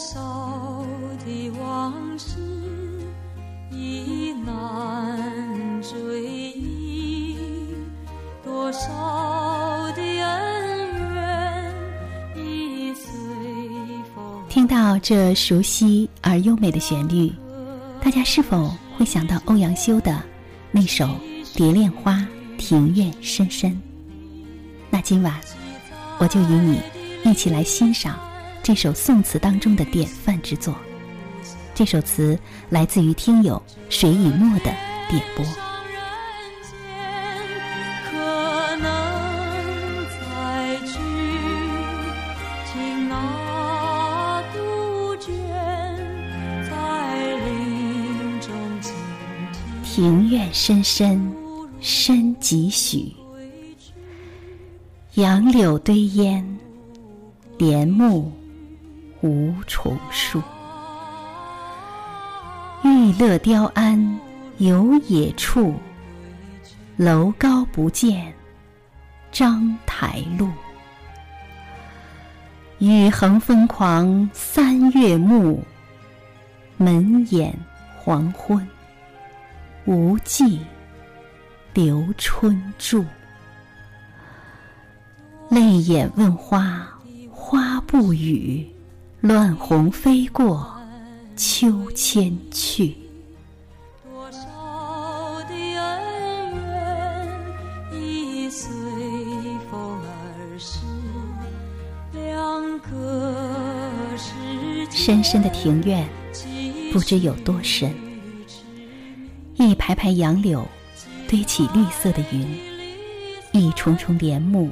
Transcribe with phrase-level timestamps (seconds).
[0.00, 0.86] 少
[1.26, 2.36] 的往事
[3.72, 6.22] 已难追
[6.52, 7.36] 忆，
[8.44, 8.88] 多少
[9.96, 11.74] 的恩怨
[12.36, 13.10] 已随
[14.14, 14.40] 风。
[14.48, 17.32] 听到这熟悉而优美的旋律，
[18.00, 20.22] 大家是否会想到欧阳修的
[20.70, 21.06] 那首
[21.56, 22.12] 《蝶恋花·
[22.56, 23.72] 庭院深深》？
[24.90, 25.34] 那今晚，
[26.18, 26.80] 我就与你
[27.24, 28.16] 一起来欣赏
[28.68, 30.76] 这首宋词当中的典范之作。
[31.74, 34.70] 这首词来自于听友水以沫的
[35.08, 35.42] 点播。
[35.42, 35.54] 上
[35.88, 35.96] 人
[36.68, 36.76] 间，
[38.10, 38.86] 可能
[40.10, 40.98] 再聚？
[42.70, 45.32] 听那杜鹃
[46.68, 48.52] 在林中
[48.82, 48.92] 倾
[49.82, 49.82] 听。
[49.82, 51.34] 庭院深深
[51.80, 53.16] 深几许，
[55.14, 56.58] 杨柳堆烟，
[57.56, 58.30] 帘幕
[59.20, 60.42] 无重数。
[62.82, 64.18] 玉勒雕鞍
[64.58, 65.74] 游野处，
[66.96, 68.32] 楼高不见
[69.32, 70.48] 章台路。
[72.78, 75.60] 雨横风狂三月暮，
[76.76, 77.52] 门掩
[77.98, 78.66] 黄昏。
[79.84, 80.60] 无计
[81.74, 83.04] 留春住，
[85.48, 86.86] 泪眼问花，
[87.32, 88.64] 花不语。
[89.20, 90.72] 乱红飞过
[91.36, 92.96] 秋千去。
[94.04, 94.38] 多少
[95.48, 98.70] 的恩怨已随
[99.68, 100.78] 风而逝，
[102.12, 103.34] 两个
[104.16, 106.08] 世界深深的庭院，
[106.92, 107.92] 不知有多深。
[109.56, 110.64] 一排排杨柳，
[111.28, 112.46] 堆起绿色的云；
[113.52, 114.70] 一重重帘幕，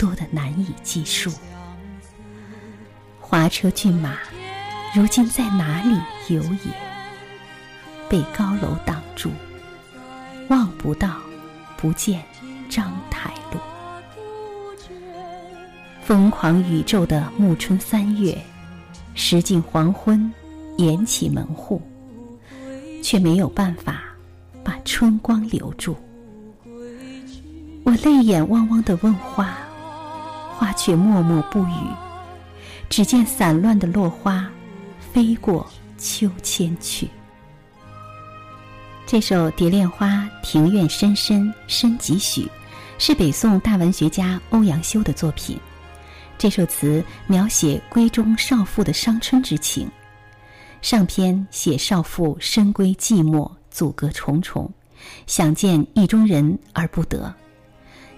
[0.00, 1.30] 多得难以计数。
[3.32, 4.18] 华车骏马，
[4.94, 5.98] 如今在哪里
[6.28, 6.70] 游也？
[8.06, 9.30] 被高楼挡住，
[10.50, 11.16] 望不到，
[11.78, 12.22] 不见
[12.68, 13.58] 章台路。
[16.02, 18.36] 疯狂宇宙的暮春三月，
[19.14, 20.30] 时近黄昏，
[20.76, 21.80] 掩起门户。
[23.02, 24.02] 却没有办法
[24.62, 25.96] 把春光留住。
[27.82, 29.56] 我泪眼汪汪的问花，
[30.54, 32.11] 花却默默不语。
[32.92, 34.46] 只见散乱的落花
[35.00, 35.66] 飞过
[35.96, 37.08] 秋千去。
[39.06, 40.08] 这首《蝶恋花·
[40.42, 42.42] 庭院深深深几许》
[42.98, 45.58] 是北宋大文学家欧阳修的作品。
[46.36, 49.88] 这首词描写闺中少妇的伤春之情。
[50.82, 54.70] 上篇写少妇深闺寂寞，阻隔重重，
[55.26, 57.32] 想见意中人而不得；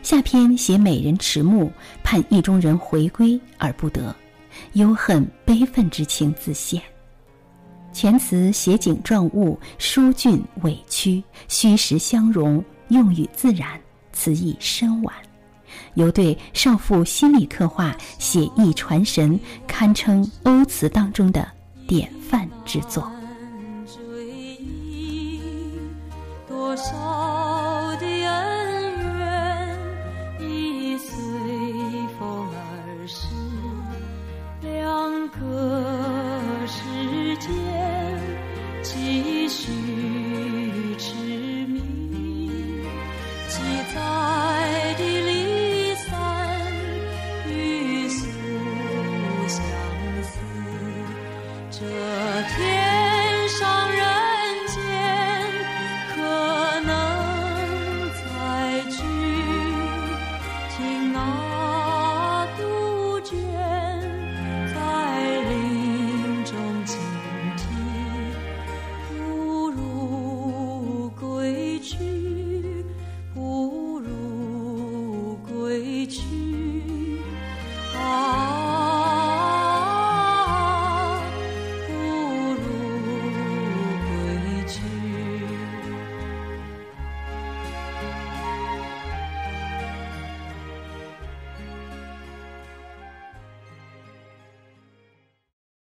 [0.03, 1.71] 下篇写美人迟暮，
[2.03, 4.13] 盼意中人回归而不得，
[4.75, 6.83] 忧恨悲愤之情自现。
[7.93, 13.81] 全词写景状物，疏俊委屈，虚实相融，用语自然，
[14.13, 15.15] 词意深婉，
[15.95, 21.47] 有对少妇心理刻画、写意传神，堪称欧词当中的
[21.87, 23.09] 典范之作。
[26.49, 27.24] 多少。
[51.77, 51.81] 这
[52.55, 52.74] 天